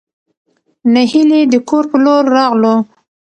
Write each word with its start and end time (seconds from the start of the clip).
نهېلى 0.93 1.41
د 1.51 1.55
کور 1.69 1.83
په 1.91 1.97
لور 2.03 2.23
راغلو. 2.37 2.75